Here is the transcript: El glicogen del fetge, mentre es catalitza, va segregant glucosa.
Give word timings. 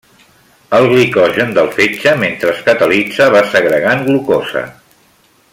El 0.77 0.85
glicogen 0.91 1.53
del 1.57 1.69
fetge, 1.75 2.15
mentre 2.23 2.55
es 2.55 2.65
catalitza, 2.71 3.31
va 3.39 3.45
segregant 3.55 4.05
glucosa. 4.11 4.69